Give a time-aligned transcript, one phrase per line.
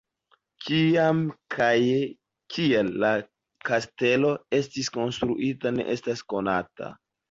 [0.69, 1.19] Kiam
[1.57, 1.75] kaj
[2.57, 3.13] kial la
[3.71, 4.35] kastelo
[4.65, 6.97] estis konstruita ne estas konata.